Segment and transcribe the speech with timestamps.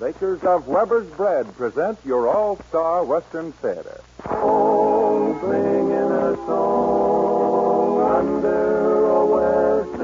[0.00, 4.00] Bakers of Weber's Bread present your all-star Western Theater.
[4.30, 10.00] Oh, singing a song under a western.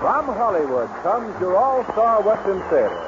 [0.00, 3.00] From Hollywood comes your all-star Western Theater,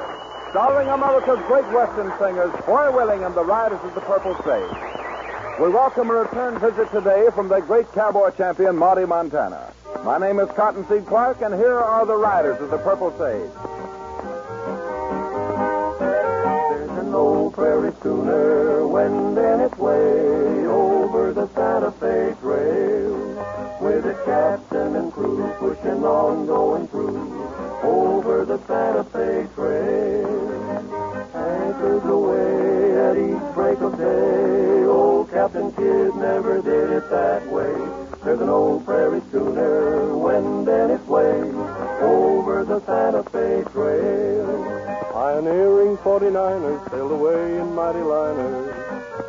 [0.51, 4.94] starring America's great Western singers, Foy Willing and the Riders of the Purple Sage.
[5.53, 9.71] We welcome a return visit today from the great cowboy champion, Monty Montana.
[10.03, 13.49] My name is Cottonseed Clark, and here are the Riders of the Purple Sage.
[15.99, 23.15] There's an old prairie schooner wending its way over the Santa Fe Trail.
[23.79, 27.47] With its captain and crew pushing on, going through
[27.81, 30.51] over the Santa Fe Trail.
[31.33, 34.74] Anchors away at each break of day.
[35.45, 37.71] Captain Kidd never did it that way.
[38.23, 41.39] There's an old prairie schooner wending its way
[42.01, 45.07] over the Santa Fe Trail.
[45.13, 48.73] Pioneering 49ers sailed away in mighty liners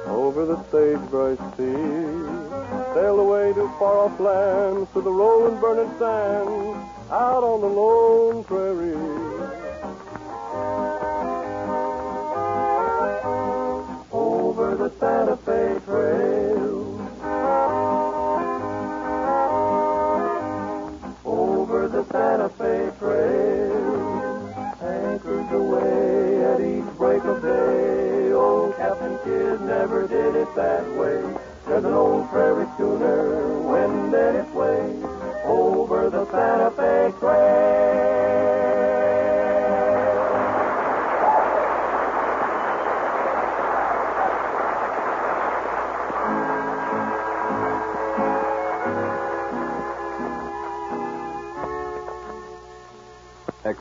[0.07, 2.95] over the sagebrush sea.
[2.95, 6.79] Sailed away to far off lands to the rolling, burning sands
[7.11, 9.36] out on the lone prairie.
[14.77, 17.01] The Santa Fe Trail.
[21.25, 24.55] Over the Santa Fe Trail.
[24.83, 28.33] Anchors away at each break of day.
[28.33, 31.23] Old Captain Kidd never did it that way.
[31.67, 34.95] There's an old prairie schooner wending its way
[35.45, 38.06] over the Santa Fe Trail.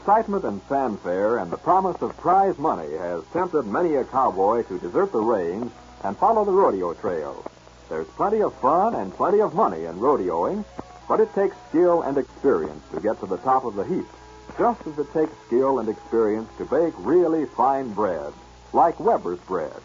[0.06, 4.78] Excitement and fanfare and the promise of prize money has tempted many a cowboy to
[4.78, 5.72] desert the range
[6.04, 7.44] and follow the rodeo trail.
[7.90, 10.64] There's plenty of fun and plenty of money in rodeoing,
[11.08, 14.06] but it takes skill and experience to get to the top of the heap,
[14.60, 18.32] just as it takes skill and experience to bake really fine bread,
[18.74, 19.82] like Weber's bread.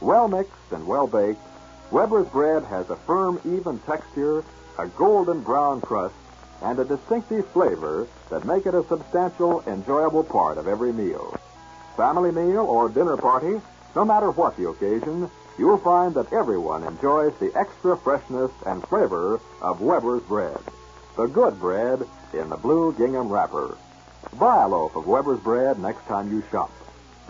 [0.00, 1.42] Well mixed and well baked,
[1.90, 4.42] Weber's bread has a firm, even texture,
[4.78, 6.14] a golden brown crust,
[6.62, 11.38] and a distinctive flavor that make it a substantial, enjoyable part of every meal.
[11.96, 13.60] Family meal or dinner party,
[13.94, 19.40] no matter what the occasion, you'll find that everyone enjoys the extra freshness and flavor
[19.60, 20.58] of Weber's bread.
[21.16, 23.76] The good bread in the blue gingham wrapper.
[24.38, 26.70] Buy a loaf of Weber's bread next time you shop.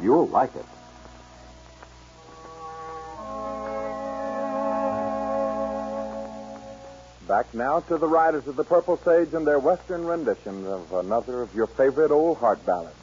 [0.03, 0.67] You'll like it.
[7.31, 11.43] Back now to the Riders of the Purple Sage and their Western rendition of another
[11.43, 12.97] of your favorite old heart ballads.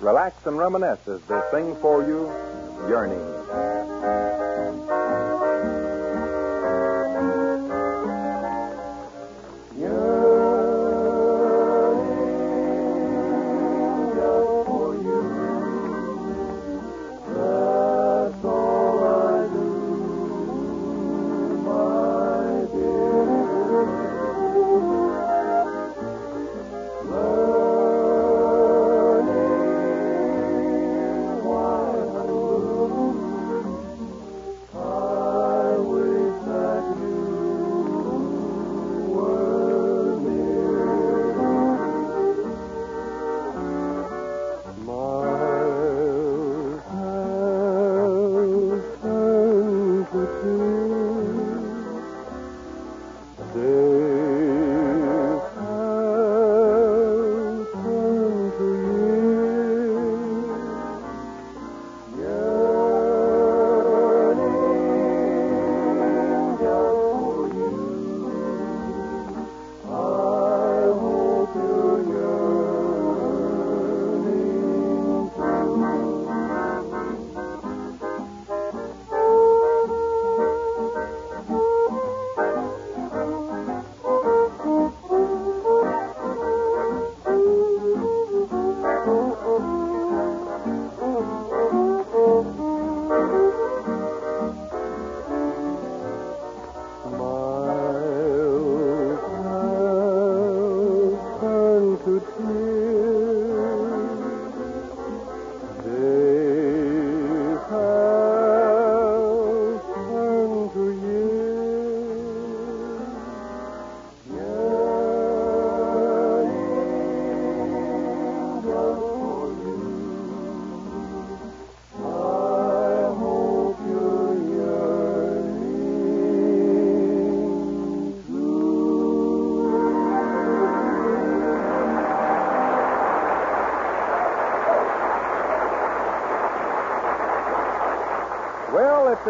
[0.00, 2.32] Relax and reminisce as they sing for you,
[2.88, 3.43] Yearning.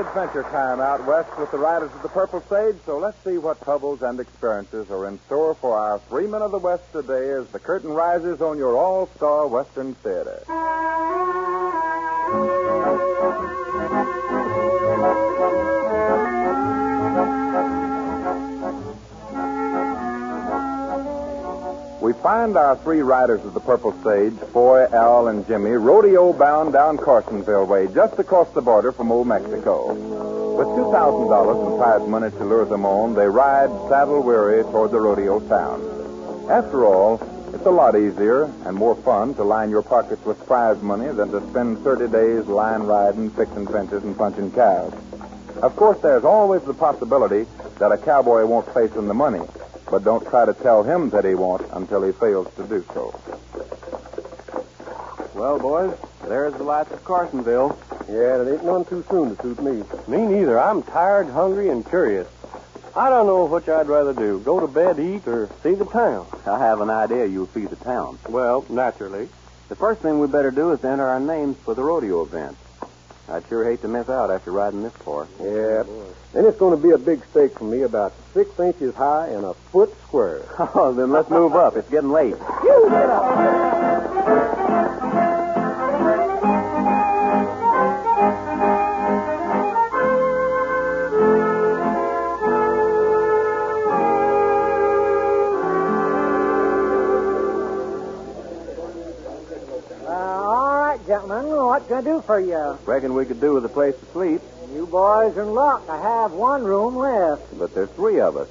[0.08, 3.60] Adventure time out west with the riders of the Purple Sage, so let's see what
[3.62, 7.48] troubles and experiences are in store for our three men of the West today as
[7.48, 10.42] the curtain rises on your all star Western Theater.
[22.34, 26.96] Find our three riders of the Purple Sage, Foy, Al, and Jimmy, rodeo bound down
[26.96, 29.94] Carsonville way, just across the border from old Mexico.
[29.94, 35.00] With $2,000 in prize money to lure them on, they ride saddle weary toward the
[35.00, 35.80] rodeo town.
[36.50, 37.22] After all,
[37.54, 41.30] it's a lot easier and more fun to line your pockets with prize money than
[41.30, 44.92] to spend 30 days line riding, fixing fences, and punching cows.
[45.62, 47.46] Of course, there's always the possibility
[47.78, 49.46] that a cowboy won't place in the money,
[49.94, 53.14] but don't try to tell him that he won't until he fails to do so.
[55.34, 55.96] Well, boys,
[56.26, 57.78] there's the lights of Carsonville.
[58.08, 59.84] Yeah, it ain't none too soon to suit me.
[60.08, 60.58] Me neither.
[60.58, 62.26] I'm tired, hungry, and curious.
[62.96, 66.26] I don't know which I'd rather do go to bed, eat, or see the town.
[66.44, 68.18] I have an idea you'll see the town.
[68.28, 69.28] Well, naturally.
[69.68, 72.56] The first thing we better do is enter our names for the rodeo event.
[73.28, 75.26] I'd sure hate to miss out after riding this far.
[75.40, 75.84] Yeah.
[76.32, 79.44] Then it's going to be a big stake for me, about six inches high and
[79.44, 80.42] a foot square.
[80.76, 81.76] Oh, then let's move up.
[81.76, 82.34] It's getting late.
[82.64, 84.43] You get up.
[101.94, 102.78] Can I do for you?
[102.86, 104.40] Reckon we could do with a place to sleep,
[104.72, 105.84] You boys are in luck.
[105.88, 107.56] I have one room left.
[107.56, 108.48] but there's three of us.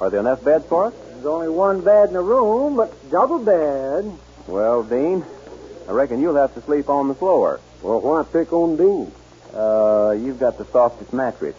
[0.00, 0.94] Are there enough beds for us?
[1.10, 4.18] There's only one bed in the room, but double bed.
[4.48, 5.24] Well, Dean,
[5.88, 7.60] I reckon you'll have to sleep on the floor.
[7.80, 9.12] Well, why pick on Dean?
[9.54, 11.54] Uh, you've got the softest mattress.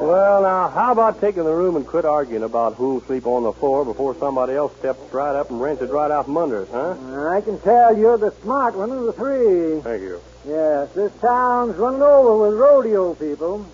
[0.00, 3.52] Well, now, how about taking the room and quit arguing about who'll sleep on the
[3.52, 6.68] floor before somebody else steps right up and rents it right out from under us,
[6.70, 6.94] huh?
[7.28, 9.80] I can tell you're the smart one of the three.
[9.80, 10.20] Thank you.
[10.46, 13.66] Yes, this town's running over with rodeo people.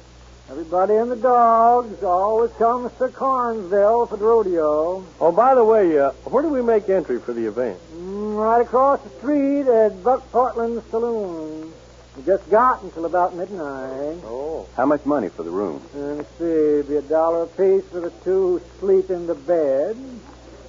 [0.50, 5.04] Everybody and the dogs always comes to Carsonville for the rodeo.
[5.20, 7.78] Oh, by the way, uh, where do we make entry for the event?
[7.94, 11.72] Mm, right across the street at Buck Portland's saloon.
[12.16, 14.20] We just got until about midnight.
[14.24, 14.68] Oh.
[14.76, 15.82] How much money for the room?
[15.94, 19.34] And let's see, it'd be a dollar apiece for the two who sleep in the
[19.34, 19.96] bed.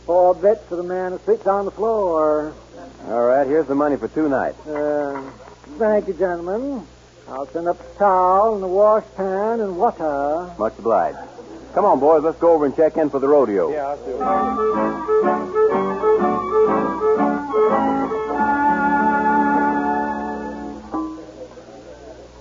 [0.05, 2.53] Four bits for the man who sleeps on the floor.
[3.07, 4.65] All right, here's the money for two nights.
[4.65, 5.21] Uh,
[5.77, 6.85] thank you, gentlemen.
[7.27, 10.51] I'll send up the towel and the washpan and water.
[10.57, 11.17] Much obliged.
[11.73, 13.71] Come on, boys, let's go over and check in for the rodeo.
[13.71, 14.15] Yeah, I'll do
[18.01, 18.04] it.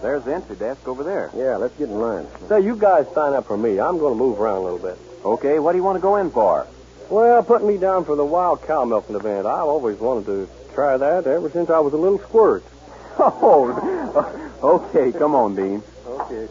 [0.05, 1.31] There's the entry desk over there.
[1.35, 2.27] Yeah, let's get in line.
[2.47, 3.81] Say, you guys sign up for me.
[3.81, 4.99] I'm going to move around a little bit.
[5.25, 6.67] Okay, what do you want to go in for?
[7.09, 9.47] Well, put me down for the wild cow milking event.
[9.47, 12.65] I've always wanted to try that ever since I was a little squirt.
[13.17, 15.83] Oh, okay, come on, Dean.
[16.07, 16.49] Okay.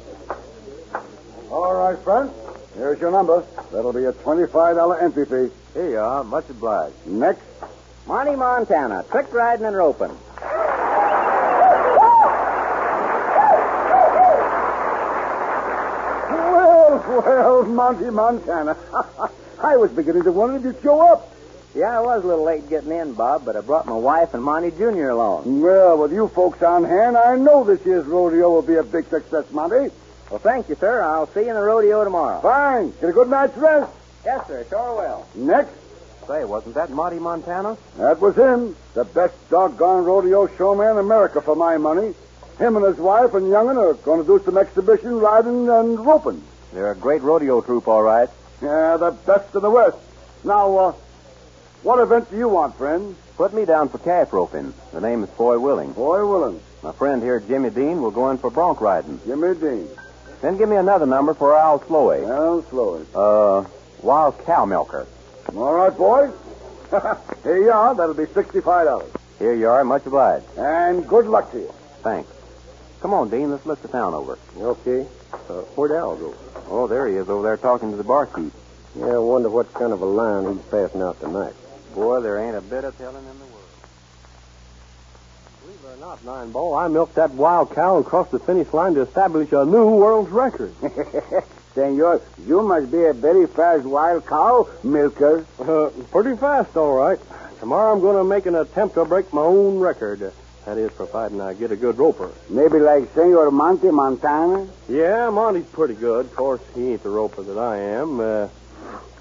[1.51, 2.31] All right, friends.
[2.75, 3.45] Here's your number.
[3.71, 5.53] That'll be a $25 entry fee.
[5.73, 6.23] Here you uh, are.
[6.23, 7.05] Much obliged.
[7.05, 7.43] Next.
[8.07, 10.17] Monty Montana, trick riding and roping.
[17.07, 18.77] Well, Monty Montana.
[19.61, 21.29] I was beginning to wonder if you'd show up.
[21.75, 24.43] Yeah, I was a little late getting in, Bob, but I brought my wife and
[24.43, 25.09] Monty Jr.
[25.09, 25.61] along.
[25.61, 29.05] Well, with you folks on hand, I know this year's rodeo will be a big
[29.07, 29.91] success, Monty.
[30.29, 31.01] Well, thank you, sir.
[31.01, 32.41] I'll see you in the rodeo tomorrow.
[32.41, 32.93] Fine.
[33.01, 33.91] Get a good night's rest.
[34.23, 34.65] Yes, sir.
[34.69, 35.27] Sure will.
[35.35, 35.71] Next.
[36.27, 37.77] Say, wasn't that Monty Montana?
[37.97, 38.77] That was him.
[38.93, 42.13] The best doggone rodeo showman in America for my money.
[42.59, 46.41] Him and his wife and young'un are going to do some exhibition riding and roping.
[46.73, 48.29] They're a great rodeo troupe, all right.
[48.61, 49.97] Yeah, the best in the West.
[50.43, 50.91] Now, uh,
[51.83, 53.15] what event do you want, friend?
[53.37, 54.73] Put me down for calf roping.
[54.91, 55.93] The name is Foy Willing.
[55.93, 56.59] Foy Willing.
[56.81, 59.19] My friend here, Jimmy Dean, will go in for bronc riding.
[59.25, 59.87] Jimmy Dean.
[60.41, 62.21] Then give me another number for Al Sloey.
[62.21, 63.07] Well, slow it.
[63.15, 63.69] Uh,
[64.01, 65.07] wild cow milker.
[65.55, 66.33] All right, boys.
[67.43, 67.95] Here you are.
[67.95, 69.09] That'll be $65.
[69.39, 69.83] Here you are.
[69.83, 70.45] Much obliged.
[70.57, 71.73] And good luck to you.
[72.01, 72.29] Thanks.
[73.01, 73.51] Come on, Dean.
[73.51, 74.37] Let's look the town over.
[74.57, 75.07] Okay.
[75.49, 76.35] Uh, where'd Al go?
[76.69, 78.53] Oh, there he is over there talking to the barkeep.
[78.95, 81.53] Yeah, I wonder what kind of a line he's passing out tonight.
[81.95, 83.63] Boy, there ain't a bit of telling in the world.
[85.61, 88.71] Believe it or not, Nine Ball, I milked that wild cow and crossed the finish
[88.71, 90.73] line to establish a new world record.
[91.75, 95.45] Senor, you must be a very fast wild cow milker.
[95.59, 97.19] Uh, pretty fast, all right.
[97.59, 100.33] Tomorrow I'm going to make an attempt to break my own record.
[100.65, 102.31] That is, providing I get a good roper.
[102.49, 104.67] Maybe like Senor Monte Montana?
[104.87, 106.25] Yeah, Monty's pretty good.
[106.27, 108.19] Of course, he ain't the roper that I am.
[108.19, 108.47] Uh,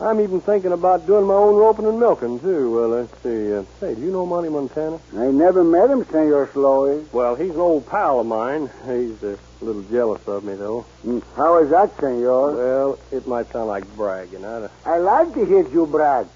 [0.01, 2.71] I'm even thinking about doing my own roping and milking, too.
[2.75, 3.53] Well, let's see.
[3.55, 4.99] Uh, say, do you know Monty Montana?
[5.17, 7.05] I never met him, Senor Sloey.
[7.13, 8.71] Well, he's an old pal of mine.
[8.87, 10.87] He's a little jealous of me, though.
[11.05, 12.53] Mm, How is that, Senor?
[12.57, 14.45] Well, it might sound like bragging.
[14.45, 16.27] I, I like to hear you brag.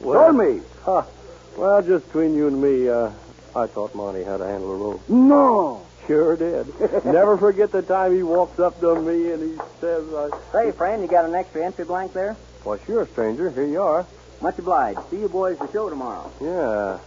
[0.00, 0.60] well, Tell me.
[0.84, 1.02] Huh.
[1.56, 3.10] Well, just between you and me, uh,
[3.56, 5.08] I taught Monty how to handle a rope.
[5.08, 5.86] No.
[6.06, 6.66] Sure did.
[7.04, 11.02] Never forget the time he walks up to me and he says, uh, Say, friend,
[11.02, 12.36] you got an extra entry blank there?
[12.64, 13.50] Well, sure, stranger.
[13.50, 14.06] Here you are.
[14.40, 15.00] Much obliged.
[15.10, 16.30] See you boys at the show tomorrow.
[16.40, 16.98] Yeah.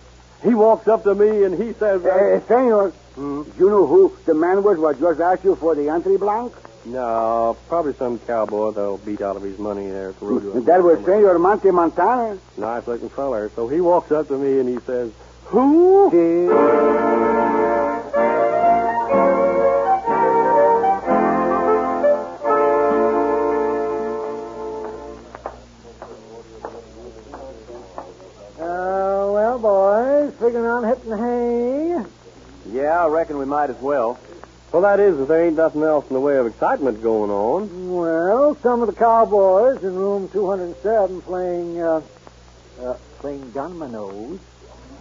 [0.43, 3.43] He walks up to me and he says, uh, Uh, senor, Hmm?
[3.59, 6.53] you know who the man was what just asked you for the entry blank?
[6.85, 10.59] No, probably some cowboy that'll beat out of his money there at the rodeo.
[10.61, 12.37] That was Senor Monte Montana.
[12.57, 13.51] Nice looking feller.
[13.55, 15.11] So he walks up to me and he says,
[15.49, 16.09] Who?
[28.59, 32.05] Uh, well, boys, figuring on hitting hay.
[32.71, 34.19] Yeah, I reckon we might as well.
[34.71, 37.89] Well, that is, if there ain't nothing else in the way of excitement going on.
[37.89, 42.01] Well, some of the cowboys in room 207 playing, uh,
[42.83, 44.39] uh, playing dominoes.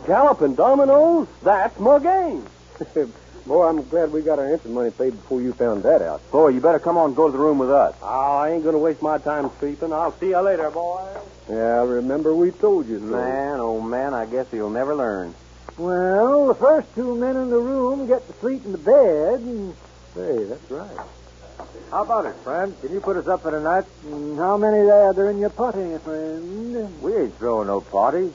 [0.07, 1.29] Galloping dominoes?
[1.43, 2.47] That's my game.
[3.47, 6.21] Boy, I'm glad we got our entrance money paid before you found that out.
[6.31, 7.97] Boy, you better come on and go to the room with us.
[8.03, 9.93] Oh, I ain't going to waste my time sleeping.
[9.93, 11.09] I'll see you later, boy.
[11.49, 13.07] Yeah, remember we told you so.
[13.07, 15.35] Man, oh man, I guess he'll never learn.
[15.79, 19.75] Well, the first two men in the room get to sleep in the bed, and
[20.15, 21.07] Hey, that's right.
[21.91, 22.75] How about it, friend?
[22.81, 23.85] Can you put us up for the night?
[24.37, 27.01] How many there are there in your party, friend?
[27.01, 28.33] We ain't throwing no party.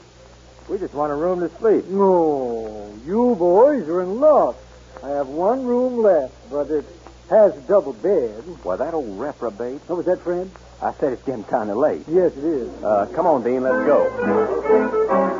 [0.68, 1.84] We just want a room to sleep.
[1.86, 4.56] No, you boys are in luck.
[5.02, 6.86] I have one room left, but it
[7.28, 8.44] has a double bed.
[8.62, 9.80] Why, that old reprobate.
[9.88, 10.50] What was that, friend?
[10.80, 12.04] I said it's getting kind of late.
[12.08, 12.68] Yes, it is.
[12.82, 15.33] Uh, come on, Dean, let's go.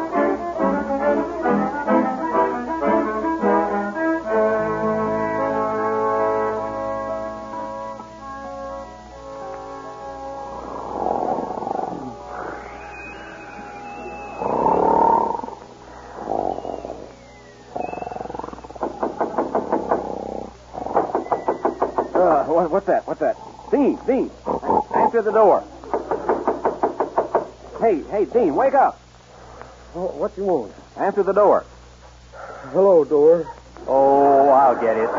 [22.85, 23.09] What's that?
[23.09, 23.37] What's that?
[23.71, 24.31] Dean, Dean,
[24.95, 25.64] answer the door.
[27.81, 28.99] Hey, hey, Dean, wake up.
[29.95, 30.73] what you want?
[30.97, 31.64] Answer the door.
[32.73, 33.47] Hello, door.
[33.87, 35.11] Oh, I'll get it.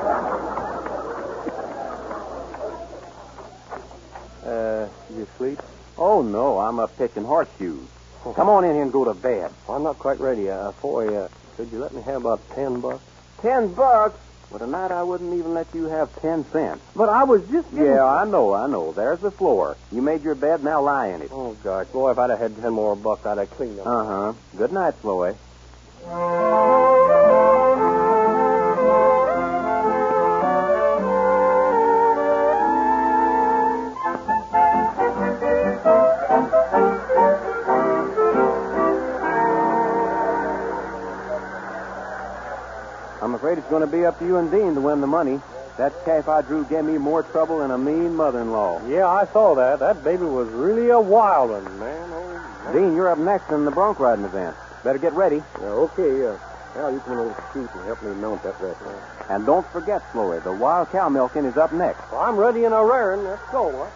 [4.46, 5.60] Uh, you asleep?
[5.98, 7.88] Oh, no, I'm up pitching horseshoes.
[8.36, 9.52] Come on in here and go to bed.
[9.70, 10.50] I'm not quite ready.
[10.50, 13.04] Uh, boy, uh, could you let me have about ten bucks?
[13.42, 14.20] Ten bucks?
[14.56, 16.80] Well, tonight I wouldn't even let you have ten cents.
[16.96, 18.94] But I was just Yeah, I know, I know.
[18.94, 19.76] There's the floor.
[19.92, 21.30] You made your bed, now lie in it.
[21.30, 21.88] Oh, gosh.
[21.92, 23.86] Boy, if I'd have had ten more bucks, I'd have cleaned them.
[23.86, 24.32] Uh-huh.
[24.56, 25.34] Good night, Sloey.
[43.66, 45.42] It's going to be up to you and Dean to win the money.
[45.80, 48.88] That calf I drew gave me more trouble than a mean mother-in-law.
[48.88, 49.80] Yeah, I saw that.
[49.80, 52.10] That baby was really a wild one, man.
[52.14, 54.56] Oh, Dean, you're up next in the bronc riding event.
[54.84, 55.42] Better get ready.
[55.60, 56.28] Yeah, okay.
[56.28, 56.38] Uh,
[56.76, 58.80] Al, you come over to chute and help me mount that rest.
[59.32, 62.04] And don't forget, Sloey, the wild cow milking is up next.
[62.12, 63.24] well, I'm ready and a raring.
[63.24, 63.70] Let's go.
[63.70, 63.92] What?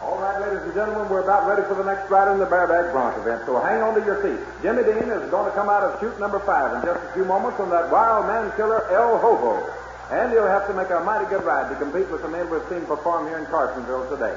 [0.00, 2.96] All right, ladies and gentlemen, we're about ready for the next rider in the bareback
[2.96, 4.40] bronc event, so hang on to your seats.
[4.64, 7.28] Jimmy Dean is going to come out of chute number five in just a few
[7.28, 9.60] moments from that wild man killer, El Hobo.
[10.08, 12.64] And he'll have to make a mighty good ride to compete with the men we've
[12.72, 14.32] seen perform here in Carsonville today.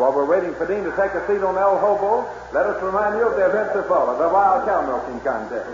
[0.00, 2.24] While we're waiting for Dean to take a seat on El Hobo,
[2.56, 5.68] let us remind you of the events that follow, the wild cow milking contest.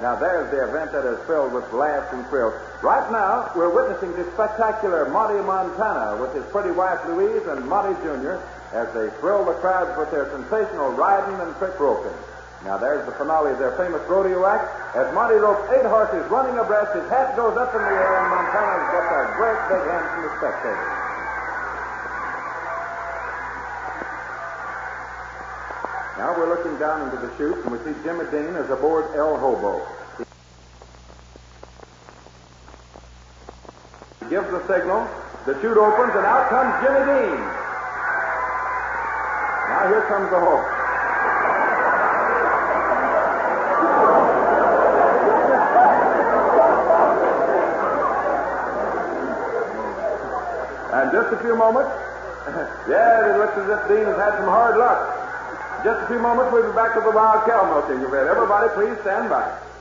[0.00, 2.56] Now, there's the event that is filled with laughs and thrills.
[2.80, 7.94] Right now, we're witnessing the spectacular Monty Montana with his pretty wife Louise and Monty
[8.00, 8.40] Jr.
[8.72, 12.16] as they thrill the crowds with their sensational riding and trick roping.
[12.64, 16.56] Now, there's the finale of their famous rodeo act as Monty ropes eight horses running
[16.56, 16.94] abreast.
[16.94, 20.22] His hat goes up in the air, and Montana gets a great big hand from
[20.22, 20.92] the spectators.
[26.22, 29.36] Now we're looking down into the chute, and we see Jimmy Dean is aboard El
[29.38, 29.82] Hobo.
[34.22, 35.02] He gives the signal,
[35.46, 37.61] the chute opens, and out comes Jimmy Dean
[39.82, 40.70] now here comes the horse.
[50.92, 51.90] And just a few moments.
[52.88, 55.18] yeah, it looks as if Dean has had some hard luck.
[55.82, 58.28] Just a few moments, we'll be back to the wild cow milking event.
[58.28, 59.71] Everybody, please stand by.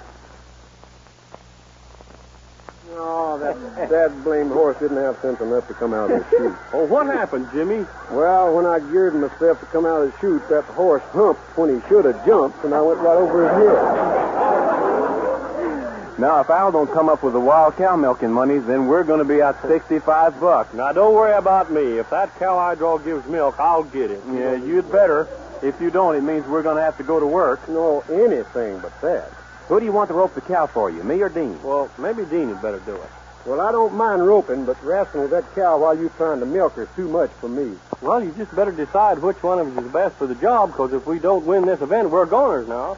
[3.75, 6.55] That, that blamed horse didn't have sense enough to come out of the chute.
[6.73, 7.85] Oh, what happened, Jimmy?
[8.11, 11.73] Well, when I geared myself to come out of the chute, that horse humped when
[11.73, 14.21] he should have jumped, and I went right over his head.
[16.19, 19.19] Now, if Al don't come up with the wild cow milking money, then we're going
[19.19, 20.71] to be out 65 bucks.
[20.73, 21.97] Now, don't worry about me.
[21.97, 24.21] If that cow I draw gives milk, I'll get it.
[24.31, 25.27] Yeah, you'd better.
[25.63, 27.67] If you don't, it means we're going to have to go to work.
[27.67, 29.31] No, anything but that.
[29.67, 31.61] Who do you want to rope the cow for you, me or Dean?
[31.63, 33.09] Well, maybe Dean had better do it.
[33.45, 36.73] Well, I don't mind roping, but wrestling with that cow while you're trying to milk
[36.73, 37.75] her is too much for me.
[37.99, 40.93] Well, you just better decide which one of us is best for the job, because
[40.93, 42.93] if we don't win this event, we're goners now.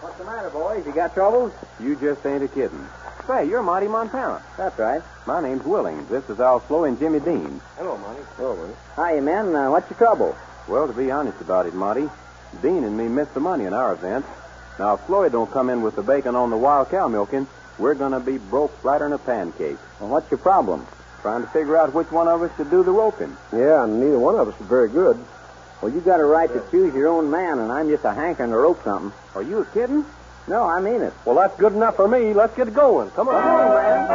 [0.00, 0.84] What's the matter, boys?
[0.84, 1.52] You got troubles?
[1.78, 2.84] You just ain't a kidding.
[3.28, 4.42] Say, you're Monty Montana.
[4.56, 5.02] That's right.
[5.24, 6.08] My name's Willings.
[6.08, 7.60] This is Al Slow and Jimmy Dean.
[7.76, 8.22] Hello, Monty.
[8.36, 8.74] Hello, Monty.
[8.96, 9.54] Hiya, men.
[9.54, 10.36] Uh, what's your trouble?
[10.66, 12.08] Well, to be honest about it, Monty,
[12.60, 14.26] Dean and me missed the money in our event.
[14.80, 17.46] Now, if Floyd don't come in with the bacon on the wild cow milking,
[17.80, 19.78] we're going to be broke flatter than a pancake.
[19.98, 20.86] Well, what's your problem?
[21.22, 23.36] Trying to figure out which one of us should do the roping.
[23.52, 25.18] Yeah, and neither one of us is very good.
[25.80, 28.50] Well, you got a right to choose your own man, and I'm just a hankering
[28.50, 29.12] to rope something.
[29.34, 30.04] Are you kidding?
[30.46, 31.12] No, I mean it.
[31.24, 32.34] Well, that's good enough for me.
[32.34, 33.10] Let's get going.
[33.10, 33.42] Come on.
[33.42, 34.10] Come on, Brad.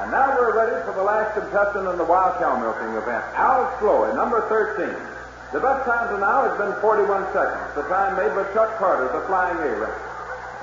[0.00, 3.78] And now we're ready for the last contestant in the wild cow milking event, Al
[3.78, 5.21] Sloey, number 13.
[5.52, 9.12] The best time to now has been 41 seconds, the time made by Chuck Carter,
[9.12, 9.92] the flying A-Ray.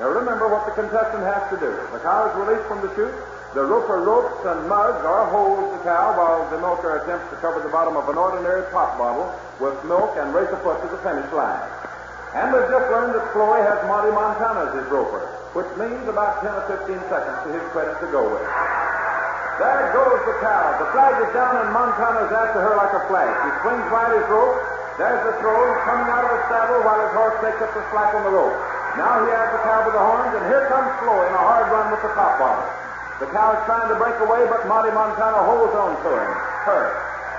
[0.01, 1.69] Now remember what the contestant has to do.
[1.93, 3.13] The cow is released from the chute.
[3.53, 7.61] The roper ropes and mugs or holds the cow while the milker attempts to cover
[7.61, 9.29] the bottom of an ordinary pop bottle
[9.61, 11.61] with milk and race a foot to the finish line.
[12.33, 15.21] And we've just learned that Floy has Monty Montana as his roper,
[15.53, 18.45] which means about 10 or 15 seconds to his credit to go with.
[19.61, 20.81] There goes the cow.
[20.81, 23.37] The flag is down, and Montana's after her like a flash.
[23.43, 24.68] He swings right his rope.
[24.99, 25.63] There's the throw.
[25.87, 28.51] Coming out of the saddle while his horse takes up the slack on the rope.
[28.99, 31.71] Now he has the cow by the horns, and here comes Floyd in a hard
[31.71, 32.67] run with the top bottle.
[33.23, 36.31] The cow is trying to break away, but Monty Montana holds on to him.
[36.67, 36.83] Her.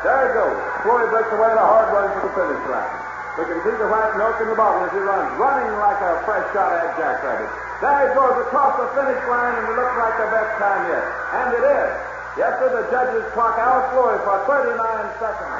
[0.00, 0.56] There he goes.
[0.88, 2.96] Floyd breaks away in a hard run to the finish line.
[3.36, 6.24] We can see the white milk in the bottle as he runs, running like a
[6.24, 7.52] fresh shot at jackrabbit.
[7.84, 11.04] There he goes across the finish line, and it looks like the best time yet.
[11.44, 11.92] And it is.
[12.40, 14.80] Yes, sir, the judges clock Al Floyd for 39
[15.20, 15.59] seconds.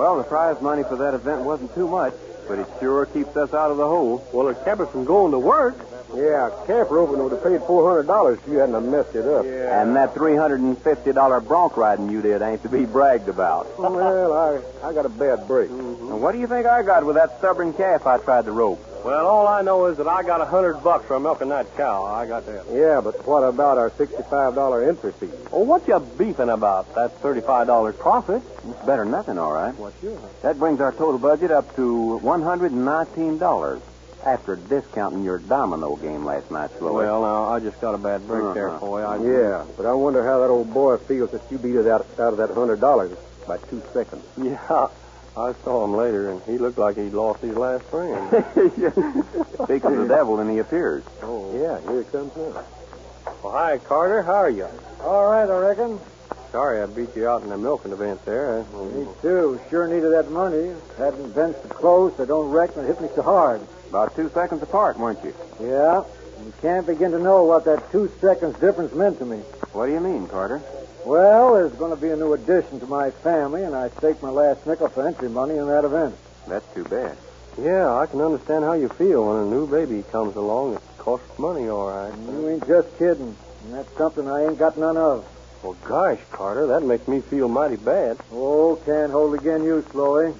[0.00, 2.14] Well, the prize money for that event wasn't too much,
[2.48, 4.26] but it sure keeps us out of the hole.
[4.32, 5.76] Well, it kept us from going to work.
[6.14, 9.44] Yeah, camp roping would have paid $400 if you hadn't have messed it up.
[9.44, 9.82] Yeah.
[9.82, 13.78] And that $350 bronc riding you did ain't to be bragged about.
[13.78, 15.68] Well, I, I got a bad break.
[15.68, 18.82] And what do you think I got with that stubborn calf I tried to rope?
[19.04, 22.04] Well, all I know is that I got a hundred bucks for milking that cow.
[22.04, 22.66] I got that.
[22.70, 25.30] Yeah, but what about our sixty-five dollar entry fee?
[25.52, 26.94] Oh, what you beefing about?
[26.94, 28.42] That's thirty-five dollars profit.
[28.68, 29.74] It's better than nothing, all right.
[29.76, 30.20] What's yours?
[30.42, 33.80] That brings our total budget up to $119
[34.24, 37.06] after discounting your domino game last night, Sloey.
[37.06, 38.80] Well, now I just got a bad break there, Uh-huh.
[38.86, 39.00] boy.
[39.02, 39.16] I...
[39.16, 42.32] Yeah, but I wonder how that old boy feels that you beat it out, out
[42.34, 44.24] of that hundred dollars by two seconds.
[44.36, 44.88] Yeah,
[45.36, 48.28] I saw him later, and he looked like he'd lost his last friend.
[49.64, 51.04] Speaks of the devil, and he appears.
[51.22, 52.64] oh, yeah, here he comes now.
[53.42, 54.22] Well, hi, Carter.
[54.22, 54.66] How are you?
[55.00, 56.00] All right, I reckon.
[56.52, 58.64] Sorry I beat you out in the milking event there.
[58.74, 59.60] Me too.
[59.70, 60.74] Sure needed that money.
[60.98, 63.60] Hadn't events so close, I don't reckon it hit me so hard.
[63.88, 65.32] About two seconds apart, weren't you?
[65.60, 66.02] Yeah.
[66.44, 69.38] You can't begin to know what that two seconds difference meant to me.
[69.72, 70.60] What do you mean, Carter?
[71.04, 74.28] Well, there's going to be a new addition to my family, and I stake my
[74.30, 76.14] last nickel for entry money in that event.
[76.46, 77.16] That's too bad.
[77.58, 80.74] Yeah, I can understand how you feel when a new baby comes along.
[80.74, 82.12] It costs money, all right.
[82.28, 83.34] You ain't just kidding.
[83.64, 85.26] And that's something I ain't got none of.
[85.62, 88.18] Well, gosh, Carter, that makes me feel mighty bad.
[88.30, 90.34] Oh, can't hold again you, Sloey.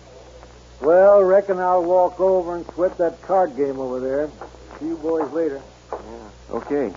[0.80, 4.30] Well, reckon I'll walk over and sweat that card game over there.
[4.78, 5.60] See you boys later.
[5.92, 6.56] Yeah.
[6.56, 6.94] Okay.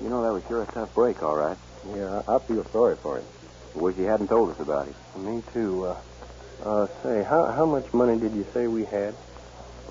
[0.00, 1.56] You know, that was sure a tough break, all right.
[1.88, 3.24] Yeah, I I feel sorry for him.
[3.74, 4.94] Wish he hadn't told us about it.
[5.18, 5.86] Me too.
[5.86, 6.00] Uh,
[6.64, 9.14] uh, say, how how much money did you say we had?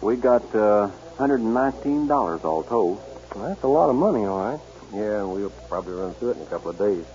[0.01, 3.01] We got uh, $119 all told.
[3.35, 4.59] Well, that's a lot of money, all right.
[4.93, 7.05] Yeah, we'll probably run through it in a couple of days.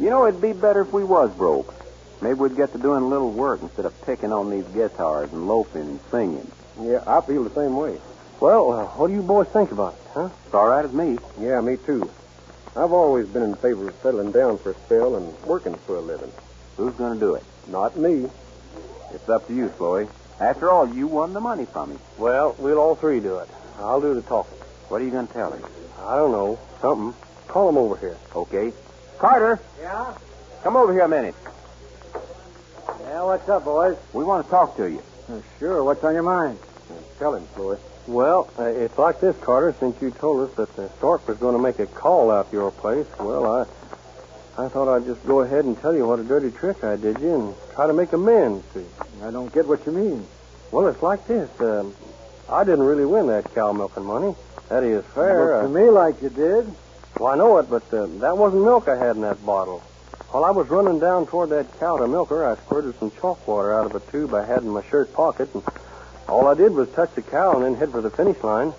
[0.00, 1.74] You know, it'd be better if we was broke.
[2.22, 5.46] Maybe we'd get to doing a little work instead of picking on these guitars and
[5.46, 6.50] loafing and singing.
[6.80, 8.00] Yeah, I feel the same way.
[8.40, 10.28] Well, uh, what do you boys think about it, huh?
[10.46, 11.18] It's all right with me.
[11.40, 12.10] Yeah, me too.
[12.76, 16.00] I've always been in favor of settling down for a spell and working for a
[16.00, 16.32] living.
[16.76, 17.44] Who's going to do it?
[17.68, 18.28] Not me.
[19.12, 20.08] It's up to you, Sloey.
[20.40, 22.00] After all, you won the money from him.
[22.18, 23.48] Well, we'll all three do it.
[23.78, 24.58] I'll do the talking.
[24.88, 25.64] What are you going to tell him?
[26.00, 26.58] I don't know.
[26.80, 27.14] Something.
[27.46, 28.16] Call him over here.
[28.34, 28.72] Okay.
[29.18, 30.12] Carter, Yeah?
[30.64, 31.34] come over here a minute.
[33.02, 33.96] Yeah, what's up, boys?
[34.12, 35.02] We want to talk to you.
[35.60, 36.58] sure, what's on your mind?
[37.20, 37.78] Tell him, Sloey.
[38.06, 39.74] Well, uh, it's like this, Carter.
[39.80, 42.70] Since you told us that the Stork was going to make a call out your
[42.70, 46.50] place, well, I I thought I'd just go ahead and tell you what a dirty
[46.50, 48.88] trick I did you and try to make amends to you.
[49.22, 50.26] I don't get what you mean.
[50.70, 51.48] Well, it's like this.
[51.60, 51.94] Um,
[52.48, 54.34] I didn't really win that cow milking money.
[54.68, 55.62] That is fair.
[55.62, 56.66] Looks to Uh, me like you did.
[57.18, 59.80] well, I know it, but uh, that wasn't milk I had in that bottle.
[60.30, 63.46] While I was running down toward that cow to milk her, I squirted some chalk
[63.48, 65.62] water out of a tube I had in my shirt pocket, and
[66.28, 68.72] all I did was touch the cow and then head for the finish line.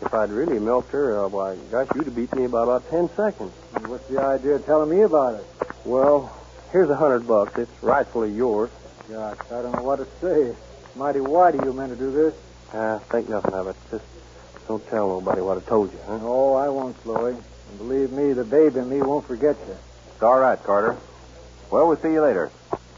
[0.00, 3.08] If I'd really milked her, uh, why, gosh, you'd have beat me by about ten
[3.16, 3.52] seconds.
[3.86, 5.46] What's the idea of telling me about it?
[5.84, 6.36] Well,
[6.72, 7.56] here's a hundred bucks.
[7.56, 8.70] It's rightfully yours.
[9.08, 10.56] Gosh, I don't know what to say.
[10.96, 12.34] Mighty why do you meant to do this?
[12.72, 13.76] Uh, think nothing of it.
[13.90, 14.04] Just
[14.66, 16.18] don't tell nobody what I told you, huh?
[16.18, 17.32] No, I won't, Sloey.
[17.34, 19.76] And believe me, the babe in me won't forget you.
[20.14, 20.96] It's all right, Carter.
[21.70, 22.50] Well, we'll see you later.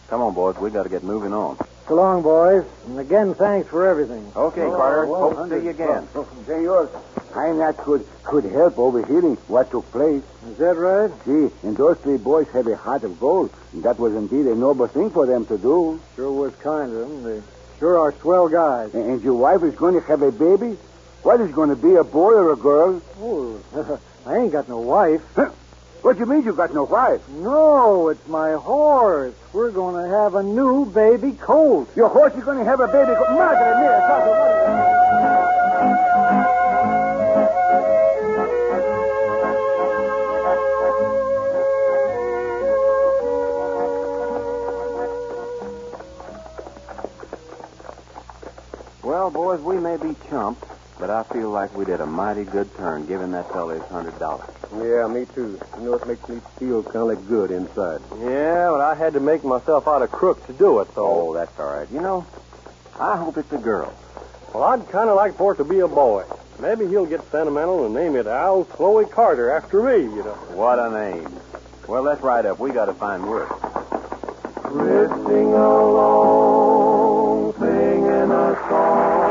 [0.09, 0.57] Come on, boys.
[0.59, 1.59] we got to get moving on.
[1.87, 2.65] So long, boys.
[2.87, 4.33] And again, thanks for everything.
[4.35, 5.07] Okay, Oh, Carter.
[5.07, 6.09] well, Hope to see you again.
[6.15, 6.29] bucks.
[6.47, 6.89] Senor,
[7.37, 10.23] I not could could help overhearing what took place.
[10.49, 11.11] Is that right?
[11.27, 13.53] See, and those three boys have a heart of gold.
[13.75, 16.01] That was indeed a noble thing for them to do.
[16.17, 17.23] Sure was kind of them.
[17.23, 17.43] They
[17.79, 18.95] sure are swell guys.
[18.95, 20.79] And, and your wife is going to have a baby?
[21.23, 23.03] What is going to be, a boy or a girl?
[23.21, 23.61] Oh,
[24.27, 25.21] I ain't got no wife.
[26.05, 27.27] What do you mean you've got no wife?
[27.31, 29.33] No, it's my horse.
[29.55, 31.89] We're going to have a new baby colt.
[31.97, 33.15] Your horse is going to have a baby.
[33.15, 35.15] Go- Madre mia,
[49.03, 50.67] Well, boys, we may be chumps,
[50.99, 54.19] but I feel like we did a mighty good turn giving that fellow his hundred
[54.19, 54.49] dollars.
[54.73, 55.59] Yeah, me too.
[55.79, 58.01] You know, it makes me feel kind of good inside.
[58.21, 61.29] Yeah, but I had to make myself out a crook to do it, though.
[61.29, 61.89] Oh, that's all right.
[61.91, 62.27] You know,
[62.99, 63.93] I hope it's a girl.
[64.53, 66.25] Well, I'd kind of like for it to be a boy.
[66.61, 70.35] Maybe he'll get sentimental and name it Al Sloey Carter after me, you know.
[70.55, 71.29] What a name.
[71.89, 72.61] Well, let's ride up.
[72.61, 73.49] We got to find work.
[74.63, 79.24] Drifting along, singing a song.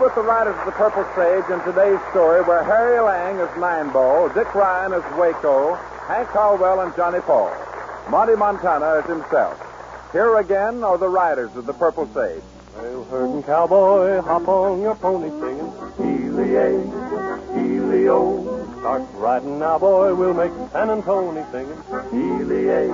[0.00, 4.30] With the riders of the Purple Sage in today's story where Harry Lang is Ball,
[4.30, 5.74] Dick Ryan is Waco,
[6.08, 7.52] Hank Caldwell and Johnny Paul.
[8.08, 9.60] Monty Montana is himself.
[10.10, 12.42] Here again are the riders of the Purple Sage.
[12.76, 15.70] Well, herding cowboy, hop on your pony singing.
[15.98, 16.80] Healy-A,
[17.54, 21.76] Healy-O, Start riding now, boy, we'll make San Antonio singing.
[22.10, 22.88] Healy-A,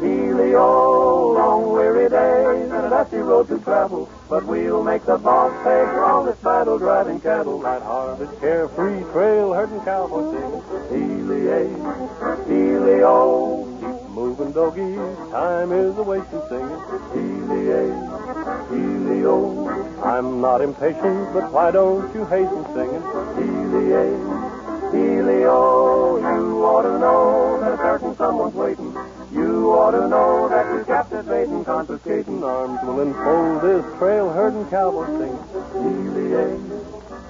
[0.00, 4.08] Healy-O, long weary days and a dusty road to travel.
[4.28, 7.60] But we'll make the boss pay for all this battle driving cattle.
[7.60, 10.62] Light harvest, carefree trail, herding cowboy singing.
[10.90, 11.68] Healy-A,
[12.48, 14.96] Healy-O, Keep moving, doggies,
[15.30, 16.80] time is a wasting singing.
[17.12, 17.84] Healy-A,
[18.70, 23.02] Healy-O, I'm not impatient, but why don't you hasten singing?
[23.36, 24.06] Healy-A,
[24.92, 28.94] Healy-O, you ought to know that a certain someone's waiting.
[29.34, 35.06] You ought to know that we're captivating, confiscating Arms will enfold this trail, herding cowboy
[35.06, 35.38] singing.
[35.72, 36.56] Healy-A,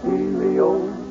[0.02, 1.04] Healy-O,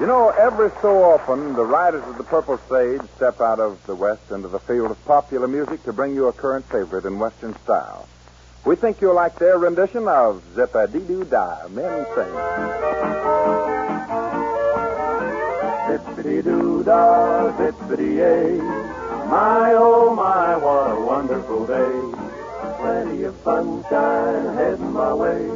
[0.00, 3.94] You know, every so often, the riders of the Purple Sage step out of the
[3.94, 7.54] West into the field of popular music to bring you a current favorite in Western
[7.58, 8.08] style.
[8.64, 12.34] We think you'll like their rendition of Zip-a-dee-doo-dah, Men Sing.
[15.88, 18.58] Zippity-doo-dah, zippity-yay.
[19.28, 22.76] My, oh, my, what a wonderful day.
[22.80, 25.48] Plenty of sunshine heading my way.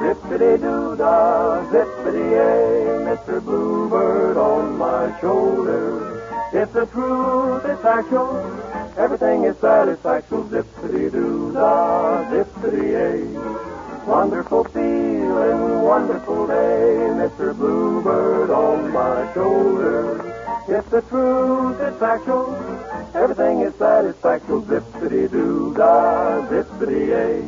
[0.00, 2.86] Zippity-doo-dah, zippity-yay.
[3.06, 3.42] Mr.
[3.42, 6.20] Bluebird on my shoulder.
[6.52, 8.65] It's the truth, it's actual.
[8.96, 10.44] Everything is satisfactual.
[10.44, 13.24] Zippity-doo-dah, zippity-yay.
[14.06, 17.54] Wonderful feeling, wonderful day, Mr.
[17.54, 20.16] Bluebird on my shoulder.
[20.68, 22.56] It's the truth, it's factual.
[23.14, 24.62] Everything is satisfactual.
[24.62, 27.42] Zippity doo dah, zippity yay.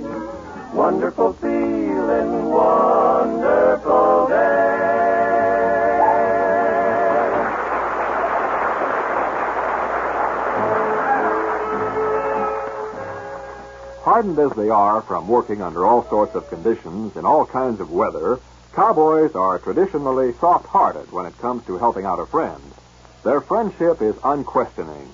[0.75, 4.58] Wonderful feeling, wonderful day.
[14.09, 17.93] Hardened as they are from working under all sorts of conditions in all kinds of
[17.93, 18.41] weather,
[18.73, 22.63] cowboys are traditionally soft-hearted when it comes to helping out a friend.
[23.23, 25.11] Their friendship is unquestioning.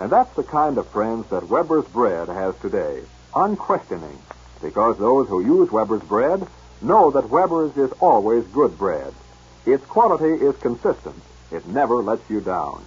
[0.00, 3.02] And that's the kind of friends that Weber's Bread has today.
[3.36, 4.18] Unquestioning.
[4.62, 6.46] Because those who use Weber's Bread
[6.80, 9.12] know that Weber's is always good bread.
[9.66, 11.20] Its quality is consistent.
[11.52, 12.82] It never lets you down.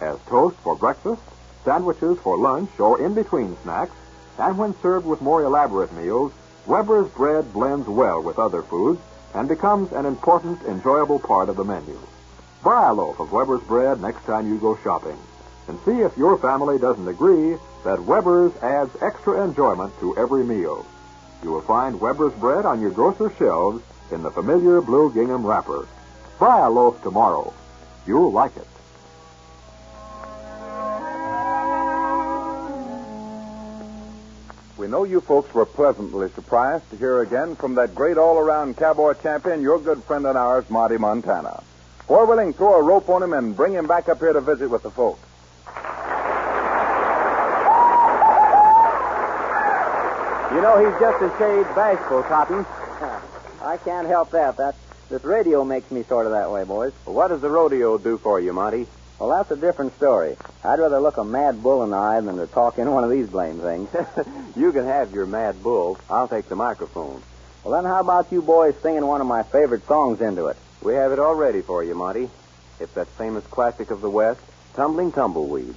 [0.00, 1.20] As toast for breakfast,
[1.62, 3.94] sandwiches for lunch, or in between snacks,
[4.38, 6.32] and when served with more elaborate meals,
[6.66, 9.00] Weber's bread blends well with other foods
[9.34, 11.98] and becomes an important, enjoyable part of the menu.
[12.62, 15.18] Buy a loaf of Weber's bread next time you go shopping
[15.68, 20.86] and see if your family doesn't agree that Weber's adds extra enjoyment to every meal.
[21.42, 25.86] You will find Weber's bread on your grocer's shelves in the familiar blue gingham wrapper.
[26.38, 27.52] Buy a loaf tomorrow.
[28.06, 28.66] You'll like it.
[34.94, 39.60] Know you folks were pleasantly surprised to hear again from that great all-around cowboy champion,
[39.60, 41.64] your good friend and ours, Monty Montana.
[42.06, 44.40] Foy Willing, to throw a rope on him and bring him back up here to
[44.40, 45.18] visit with the folks.
[50.54, 52.64] You know, he's just a shade bashful, Cotton.
[53.62, 54.56] I can't help that.
[54.58, 54.76] That
[55.10, 56.92] this radio makes me sort of that way, boys.
[57.04, 58.86] Well, what does the rodeo do for you, Monty?
[59.18, 60.36] Well, that's a different story.
[60.64, 63.10] I'd rather look a mad bull in the eye than to talk in one of
[63.10, 63.88] these blame things.
[64.56, 65.98] you can have your mad bull.
[66.10, 67.22] I'll take the microphone.
[67.62, 70.56] Well, then how about you boys singing one of my favorite songs into it?
[70.82, 72.28] We have it all ready for you, Monty.
[72.80, 74.40] It's that famous classic of the West,
[74.74, 75.74] Tumbling Tumbleweed.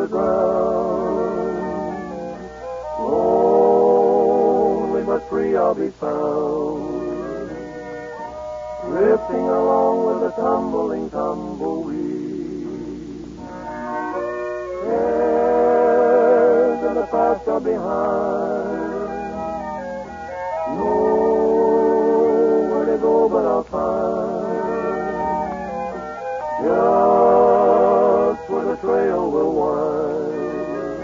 [0.00, 1.18] The ground.
[2.98, 7.50] Lonely but free I'll be found,
[8.86, 11.98] drifting along with the tumbling tumbleweed.
[14.84, 18.80] Cares of the past are behind.
[20.78, 20.94] No
[22.70, 24.40] where to go, but I'll find
[26.62, 27.29] just
[28.80, 31.00] trail will wind,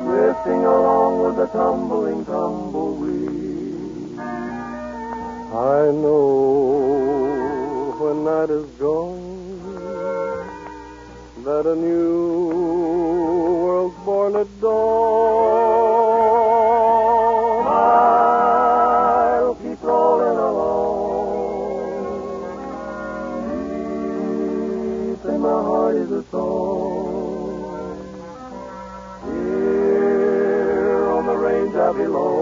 [0.00, 4.18] drifting along with the tumbling tumbleweed.
[4.18, 6.82] I know
[8.00, 9.22] when night is gone
[11.44, 12.48] that a new
[13.62, 15.51] world's born at dawn.
[26.10, 26.22] Is a.
[29.24, 32.41] Here on the range I belong.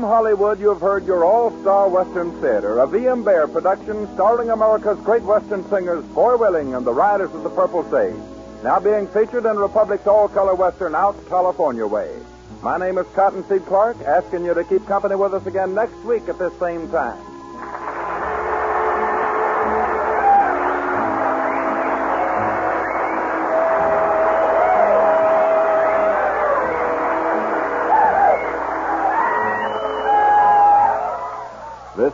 [0.00, 3.22] From Hollywood, you have heard your all-star Western Theater, a V.M.
[3.22, 7.84] Bear production starring America's great Western singers, Foy Willing and the Riders of the Purple
[7.90, 8.16] Sage.
[8.64, 12.16] Now being featured in Republic's all-color Western Out California Way.
[12.62, 16.30] My name is Cottonseed Clark, asking you to keep company with us again next week
[16.30, 17.29] at this same time.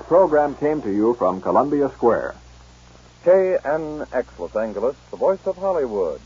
[0.07, 2.37] Program came to you from Columbia Square.
[3.25, 6.21] KNX Los Angeles, the voice of Hollywood.